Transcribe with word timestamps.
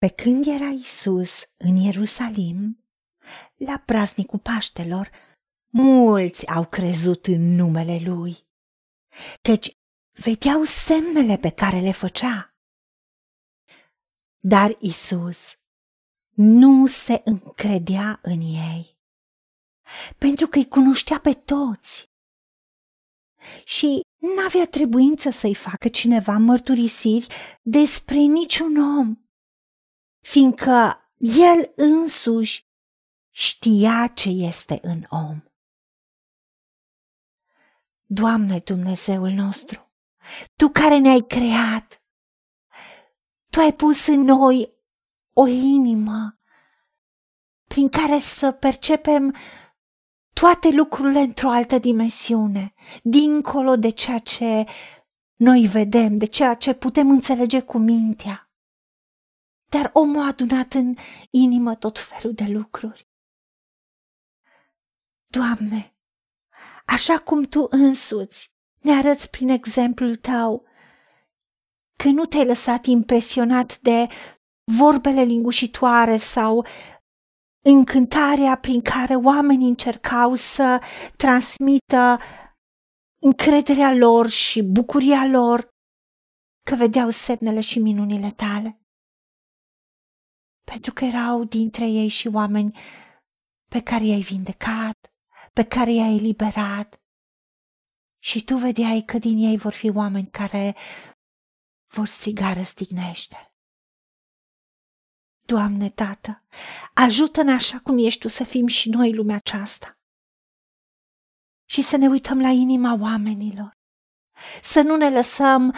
Pe 0.00 0.08
când 0.08 0.46
era 0.46 0.68
Isus 0.68 1.44
în 1.56 1.76
Ierusalim, 1.76 2.84
la 3.56 3.78
praznicul 3.78 4.38
Paștelor, 4.38 5.10
mulți 5.72 6.46
au 6.46 6.66
crezut 6.66 7.26
în 7.26 7.54
numele 7.54 8.00
Lui, 8.04 8.36
căci 9.42 9.70
vedeau 10.24 10.62
semnele 10.64 11.36
pe 11.36 11.50
care 11.50 11.80
le 11.80 11.92
făcea. 11.92 12.54
Dar 14.38 14.76
Isus 14.78 15.54
nu 16.34 16.86
se 16.86 17.20
încredea 17.24 18.18
în 18.22 18.40
ei, 18.40 18.98
pentru 20.18 20.46
că 20.46 20.58
îi 20.58 20.68
cunoștea 20.68 21.20
pe 21.20 21.32
toți 21.32 22.10
și 23.64 24.00
n-avea 24.36 24.66
trebuință 24.66 25.30
să-i 25.30 25.54
facă 25.54 25.88
cineva 25.88 26.38
mărturisiri 26.38 27.26
despre 27.62 28.18
niciun 28.18 28.76
om, 28.76 29.29
fiindcă 30.30 30.98
el 31.16 31.72
însuși 31.76 32.68
știa 33.30 34.06
ce 34.14 34.28
este 34.28 34.78
în 34.82 35.04
om. 35.08 35.42
Doamne 38.04 38.58
Dumnezeul 38.58 39.30
nostru, 39.30 39.92
Tu 40.56 40.68
care 40.68 40.98
ne-ai 40.98 41.20
creat, 41.20 42.02
Tu 43.50 43.60
ai 43.60 43.72
pus 43.72 44.06
în 44.06 44.20
noi 44.20 44.74
o 45.32 45.46
inimă 45.46 46.38
prin 47.64 47.88
care 47.88 48.20
să 48.20 48.52
percepem 48.52 49.34
toate 50.32 50.70
lucrurile 50.70 51.20
într-o 51.20 51.50
altă 51.50 51.78
dimensiune, 51.78 52.74
dincolo 53.02 53.76
de 53.76 53.90
ceea 53.90 54.18
ce 54.18 54.64
noi 55.36 55.66
vedem, 55.66 56.18
de 56.18 56.26
ceea 56.26 56.54
ce 56.54 56.74
putem 56.74 57.10
înțelege 57.10 57.60
cu 57.60 57.78
mintea. 57.78 58.49
Dar 59.70 59.90
omul 59.92 60.22
a 60.22 60.26
adunat 60.26 60.72
în 60.72 60.94
inimă 61.30 61.74
tot 61.74 61.98
felul 61.98 62.34
de 62.34 62.44
lucruri. 62.44 63.08
Doamne, 65.26 65.96
așa 66.86 67.18
cum 67.18 67.42
Tu 67.42 67.66
însuți 67.70 68.52
ne 68.80 68.92
arăți 68.92 69.30
prin 69.30 69.48
exemplul 69.48 70.16
Tău 70.16 70.64
că 71.96 72.08
nu 72.08 72.24
te-ai 72.24 72.46
lăsat 72.46 72.84
impresionat 72.84 73.78
de 73.78 74.06
vorbele 74.78 75.22
lingușitoare 75.22 76.16
sau 76.16 76.66
încântarea 77.64 78.56
prin 78.56 78.80
care 78.80 79.14
oamenii 79.14 79.68
încercau 79.68 80.34
să 80.34 80.82
transmită 81.16 82.18
încrederea 83.22 83.92
lor 83.92 84.28
și 84.28 84.62
bucuria 84.62 85.26
lor 85.26 85.68
că 86.62 86.74
vedeau 86.74 87.10
semnele 87.10 87.60
și 87.60 87.78
minunile 87.78 88.30
tale. 88.30 88.79
Pentru 90.70 90.92
că 90.92 91.04
erau 91.04 91.44
dintre 91.44 91.86
ei 91.86 92.08
și 92.08 92.28
oameni 92.28 92.78
pe 93.70 93.80
care 93.80 94.04
i-ai 94.04 94.20
vindecat, 94.20 95.12
pe 95.52 95.64
care 95.64 95.92
i-ai 95.92 96.16
eliberat. 96.16 97.00
Și 98.22 98.44
tu 98.44 98.56
vedeai 98.56 99.02
că 99.06 99.18
din 99.18 99.38
ei 99.38 99.56
vor 99.56 99.72
fi 99.72 99.90
oameni 99.90 100.30
care 100.30 100.76
vor 101.94 102.06
striga 102.06 102.52
răstignește. 102.52 103.54
Doamne, 105.46 105.90
Tată, 105.90 106.44
ajută-ne 106.94 107.52
așa 107.52 107.80
cum 107.80 107.98
ești 107.98 108.20
Tu 108.20 108.28
să 108.28 108.44
fim 108.44 108.66
și 108.66 108.88
noi 108.88 109.14
lumea 109.14 109.36
aceasta. 109.36 109.98
Și 111.68 111.82
să 111.82 111.96
ne 111.96 112.08
uităm 112.08 112.40
la 112.40 112.48
inima 112.48 112.98
oamenilor. 113.00 113.72
Să 114.62 114.80
nu 114.80 114.96
ne 114.96 115.10
lăsăm 115.10 115.74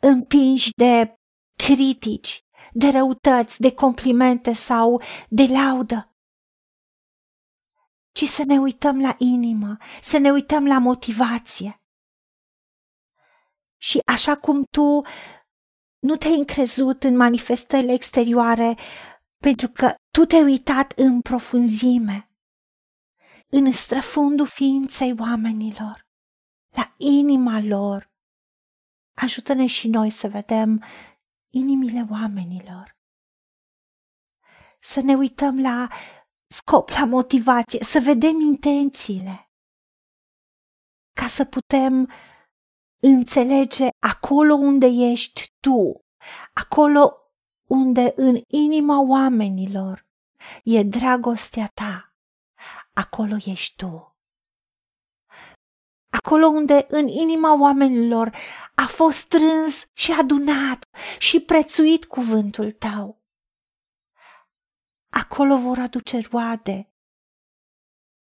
împinși 0.00 0.70
de 0.76 1.14
critici, 1.56 2.40
de 2.72 2.88
răutăți, 2.88 3.60
de 3.60 3.72
complimente 3.74 4.52
sau 4.52 5.02
de 5.28 5.42
laudă, 5.42 6.12
ci 8.12 8.24
să 8.24 8.44
ne 8.44 8.58
uităm 8.58 9.00
la 9.00 9.14
inimă, 9.18 9.76
să 10.02 10.18
ne 10.18 10.30
uităm 10.30 10.66
la 10.66 10.78
motivație. 10.78 11.82
Și 13.76 14.00
așa 14.04 14.36
cum 14.36 14.62
tu 14.70 15.02
nu 15.98 16.16
te-ai 16.16 16.38
încrezut 16.38 17.02
în 17.02 17.16
manifestările 17.16 17.92
exterioare 17.92 18.78
pentru 19.42 19.68
că 19.68 19.94
tu 20.10 20.24
te-ai 20.24 20.42
uitat 20.42 20.92
în 20.96 21.20
profunzime, 21.20 22.30
în 23.48 23.72
străfundul 23.72 24.46
ființei 24.46 25.14
oamenilor, 25.18 26.06
la 26.76 26.94
inima 26.96 27.60
lor. 27.60 28.10
Ajută-ne 29.14 29.66
și 29.66 29.88
noi 29.88 30.10
să 30.10 30.28
vedem 30.28 30.84
inimile 31.52 32.06
oamenilor. 32.10 32.96
Să 34.80 35.00
ne 35.00 35.14
uităm 35.14 35.60
la 35.60 35.88
scop, 36.46 36.88
la 36.88 37.04
motivație, 37.04 37.84
să 37.84 38.00
vedem 38.00 38.40
intențiile, 38.40 39.50
ca 41.12 41.28
să 41.28 41.44
putem 41.44 42.10
înțelege 43.02 43.88
acolo 43.98 44.54
unde 44.54 44.86
ești 44.86 45.54
tu, 45.60 46.04
acolo 46.52 47.16
unde 47.68 48.12
în 48.16 48.36
inima 48.46 49.00
oamenilor 49.00 50.06
e 50.64 50.82
dragostea 50.82 51.70
ta, 51.74 52.14
acolo 52.92 53.36
ești 53.44 53.76
tu. 53.76 54.11
Acolo 56.24 56.46
unde 56.46 56.86
în 56.88 57.08
inima 57.08 57.60
oamenilor 57.60 58.36
a 58.74 58.86
fost 58.86 59.18
strâns 59.18 59.86
și 59.92 60.12
adunat 60.12 60.88
și 61.18 61.40
prețuit 61.40 62.04
cuvântul 62.04 62.70
tău. 62.70 63.22
Acolo 65.08 65.56
vor 65.56 65.78
aduce 65.78 66.20
roade 66.30 66.92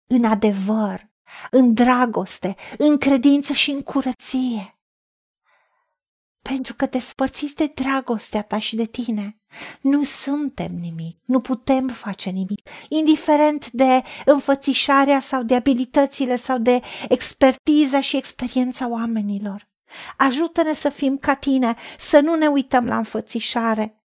în 0.07 0.25
adevăr, 0.25 1.09
în 1.51 1.73
dragoste, 1.73 2.55
în 2.77 2.97
credință 2.97 3.53
și 3.53 3.71
în 3.71 3.81
curăție. 3.81 4.79
Pentru 6.41 6.75
că 6.75 6.85
despărțiți 6.85 7.55
de 7.55 7.67
dragostea 7.67 8.43
ta 8.43 8.57
și 8.57 8.75
de 8.75 8.85
tine, 8.85 9.38
nu 9.81 10.03
suntem 10.03 10.71
nimic, 10.75 11.17
nu 11.25 11.39
putem 11.39 11.87
face 11.87 12.29
nimic, 12.29 12.69
indiferent 12.89 13.71
de 13.71 14.03
înfățișarea 14.25 15.19
sau 15.19 15.43
de 15.43 15.55
abilitățile 15.55 16.35
sau 16.35 16.57
de 16.57 16.79
expertiza 17.09 18.01
și 18.01 18.17
experiența 18.17 18.87
oamenilor. 18.87 19.67
Ajută-ne 20.17 20.73
să 20.73 20.89
fim 20.89 21.17
ca 21.17 21.35
tine, 21.35 21.75
să 21.97 22.19
nu 22.19 22.35
ne 22.35 22.47
uităm 22.47 22.85
la 22.85 22.97
înfățișare 22.97 24.03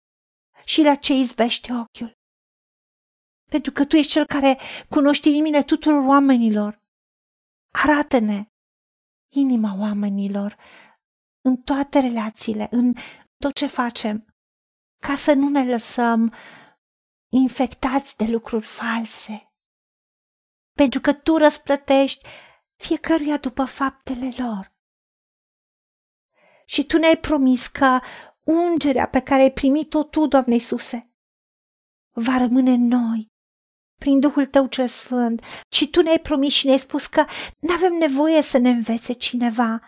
și 0.64 0.82
la 0.82 0.94
ce 0.94 1.12
izbește 1.12 1.72
ochiul. 1.72 2.16
Pentru 3.50 3.72
că 3.72 3.84
tu 3.84 3.97
ești 3.97 4.12
cel 4.12 4.26
care 4.26 4.58
cunoști 4.88 5.28
inimile 5.28 5.62
tuturor 5.62 6.04
oamenilor 6.06 6.82
Arată-ne 7.72 8.47
inima 9.28 9.76
oamenilor 9.78 10.56
în 11.41 11.56
toate 11.56 12.00
relațiile, 12.00 12.69
în 12.70 12.94
tot 13.36 13.54
ce 13.54 13.66
facem, 13.66 14.31
ca 15.06 15.14
să 15.14 15.32
nu 15.32 15.48
ne 15.48 15.64
lăsăm 15.64 16.34
infectați 17.28 18.16
de 18.16 18.24
lucruri 18.24 18.66
false. 18.66 19.52
Pentru 20.72 21.00
că 21.00 21.12
tu 21.12 21.36
răsplătești 21.36 22.28
fiecăruia 22.76 23.36
după 23.36 23.64
faptele 23.64 24.32
lor. 24.36 24.72
Și 26.64 26.86
tu 26.86 26.98
ne-ai 26.98 27.16
promis 27.16 27.66
că 27.66 28.00
ungerea 28.44 29.08
pe 29.08 29.20
care 29.20 29.40
ai 29.40 29.52
primit-o 29.52 30.02
tu, 30.02 30.26
Doamne 30.26 30.54
Iisuse, 30.54 31.10
va 32.10 32.38
rămâne 32.38 32.70
în 32.70 32.86
noi 32.86 33.30
prin 33.98 34.20
Duhul 34.20 34.46
Tău 34.46 34.66
cel 34.66 34.88
Sfânt, 34.88 35.42
ci 35.69 35.90
Tu 35.90 36.02
ne-ai 36.02 36.19
promis 36.19 36.52
și 36.52 36.66
ne-ai 36.66 36.78
spus 36.78 37.06
că 37.06 37.24
nu 37.58 37.74
avem 37.74 37.92
nevoie 37.92 38.42
să 38.42 38.58
ne 38.58 38.69
învețe 38.69 39.12
cineva, 39.12 39.80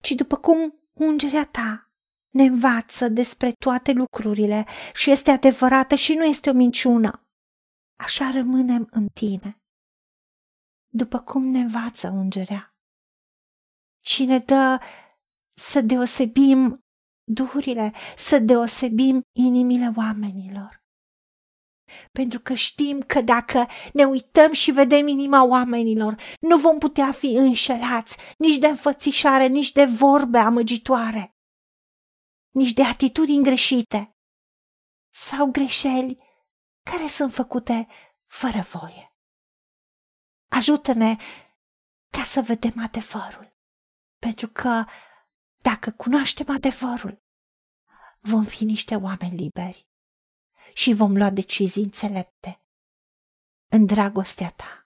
ci 0.00 0.10
după 0.10 0.36
cum 0.36 0.80
ungerea 0.92 1.44
Ta 1.44 1.85
ne 2.36 2.42
învață 2.42 3.08
despre 3.08 3.52
toate 3.52 3.92
lucrurile 3.92 4.66
și 4.94 5.10
este 5.10 5.30
adevărată 5.30 5.94
și 5.94 6.14
nu 6.14 6.24
este 6.24 6.50
o 6.50 6.52
minciună. 6.52 7.22
Așa 7.98 8.30
rămânem 8.30 8.88
în 8.90 9.08
Tine, 9.08 9.56
după 10.92 11.20
cum 11.20 11.42
ne 11.44 11.58
învață 11.58 12.08
ungerea 12.08 12.70
și 14.04 14.24
ne 14.24 14.38
dă 14.38 14.80
să 15.60 15.80
deosebim 15.80 16.80
duhurile, 17.32 17.92
să 18.16 18.38
deosebim 18.38 19.20
inimile 19.38 19.92
oamenilor. 19.96 20.84
Pentru 22.12 22.40
că 22.40 22.54
știm 22.54 23.00
că 23.00 23.20
dacă 23.20 23.66
ne 23.92 24.04
uităm 24.04 24.52
și 24.52 24.70
vedem 24.70 25.06
inima 25.08 25.44
oamenilor, 25.44 26.16
nu 26.40 26.56
vom 26.56 26.78
putea 26.78 27.12
fi 27.12 27.26
înșelați 27.26 28.16
nici 28.38 28.58
de 28.58 28.66
înfățișare, 28.66 29.46
nici 29.46 29.72
de 29.72 29.84
vorbe 29.84 30.38
amăgitoare, 30.38 31.35
nici 32.56 32.72
de 32.72 32.82
atitudini 32.82 33.42
greșite 33.42 34.16
sau 35.14 35.50
greșeli 35.50 36.18
care 36.90 37.08
sunt 37.08 37.32
făcute 37.32 37.86
fără 38.26 38.60
voie. 38.60 39.16
Ajută-ne 40.48 41.16
ca 42.10 42.22
să 42.22 42.40
vedem 42.40 42.82
adevărul, 42.82 43.56
pentru 44.18 44.48
că 44.48 44.84
dacă 45.62 45.90
cunoaștem 45.90 46.48
adevărul, 46.48 47.22
vom 48.20 48.44
fi 48.44 48.64
niște 48.64 48.94
oameni 48.94 49.36
liberi 49.36 49.88
și 50.74 50.92
vom 50.92 51.16
lua 51.16 51.30
decizii 51.30 51.82
înțelepte 51.82 52.60
în 53.68 53.86
dragostea 53.86 54.50
ta. 54.50 54.85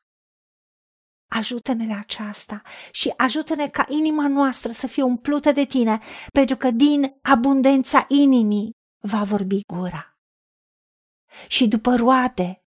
Ajută-ne 1.30 1.86
la 1.86 1.98
aceasta 1.98 2.62
și 2.90 3.12
ajută-ne 3.16 3.68
ca 3.68 3.84
inima 3.88 4.28
noastră 4.28 4.72
să 4.72 4.86
fie 4.86 5.02
umplută 5.02 5.52
de 5.52 5.64
tine, 5.64 6.00
pentru 6.32 6.56
că 6.56 6.70
din 6.70 7.18
abundența 7.22 8.04
inimii 8.08 8.70
va 8.98 9.22
vorbi 9.22 9.60
gura. 9.66 10.18
Și 11.48 11.68
după 11.68 11.96
roade, 11.96 12.64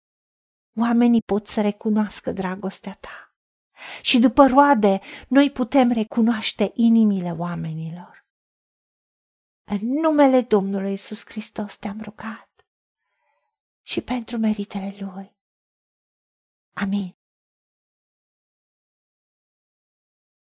oamenii 0.79 1.23
pot 1.23 1.47
să 1.47 1.61
recunoască 1.61 2.33
dragostea 2.33 2.93
ta. 3.01 3.35
Și 4.03 4.19
după 4.19 4.47
roade, 4.47 5.01
noi 5.29 5.51
putem 5.51 5.91
recunoaște 5.91 6.71
inimile 6.75 7.31
oamenilor. 7.31 8.27
În 9.65 9.79
numele 9.89 10.41
Domnului 10.41 10.93
Isus 10.93 11.25
Hristos 11.25 11.77
te-am 11.77 12.01
rugat 12.03 12.67
și 13.83 14.01
pentru 14.01 14.39
meritele 14.39 14.97
Lui. 14.99 15.37
Amin. 16.73 17.17